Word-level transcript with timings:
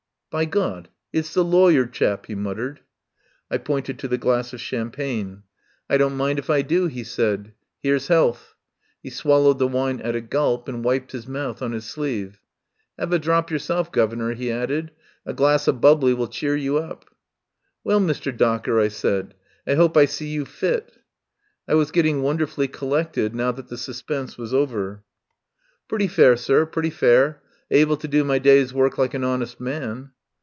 "By 0.37 0.45
God, 0.45 0.87
it's 1.11 1.33
the 1.33 1.43
lawyer 1.43 1.85
chap," 1.85 2.27
he 2.27 2.35
mut 2.35 2.55
tered. 2.55 2.77
I 3.49 3.57
pointed 3.57 3.99
to 3.99 4.07
the 4.07 4.17
glass 4.17 4.53
of 4.53 4.61
champagne. 4.61 5.43
"I 5.89 5.97
don't 5.97 6.15
mind 6.15 6.39
if 6.39 6.49
I 6.49 6.61
do," 6.61 6.87
he 6.87 7.03
said." 7.03 7.51
'Ere's 7.83 8.07
health!" 8.07 8.55
He 9.03 9.09
swallowed 9.09 9.59
the 9.59 9.67
wine 9.67 9.99
at 9.99 10.15
a 10.15 10.21
gulp, 10.21 10.69
and 10.69 10.85
wiped 10.85 11.11
his 11.11 11.27
mouth 11.27 11.61
on 11.61 11.73
his 11.73 11.83
sleeve." 11.83 12.39
'Ave 12.97 13.13
a 13.13 13.19
drop 13.19 13.51
yourself, 13.51 13.91
guvnor," 13.91 14.33
he 14.35 14.49
added. 14.49 14.91
"A 15.25 15.33
glass 15.33 15.67
of 15.67 15.81
bubbly 15.81 16.13
will 16.13 16.29
cheer 16.29 16.55
you 16.55 16.77
up." 16.77 17.13
"Well, 17.83 17.99
Mr. 17.99 18.31
Docker," 18.33 18.79
I 18.79 18.87
said, 18.87 19.33
"I 19.67 19.73
hope 19.73 19.97
I 19.97 20.05
see 20.05 20.29
you 20.29 20.45
fit." 20.45 20.93
I 21.67 21.73
was 21.73 21.91
getting 21.91 22.21
wonderfully 22.21 22.69
collected 22.69 23.35
now 23.35 23.51
that 23.51 23.67
the 23.67 23.77
suspense 23.77 24.37
was 24.37 24.53
over. 24.53 24.63
H3 24.63 24.67
THE 24.77 24.77
POWER 24.77 24.85
HOUSE 24.85 25.87
"Pretty 25.89 26.07
fair, 26.07 26.37
sir. 26.37 26.65
Pretty 26.65 26.89
fair. 26.89 27.41
Able 27.69 27.97
to 27.97 28.07
do 28.07 28.23
my 28.23 28.39
day's 28.39 28.73
work 28.73 28.97
like 28.97 29.13
an 29.13 29.25
honest 29.25 29.59
man." 29.59 30.11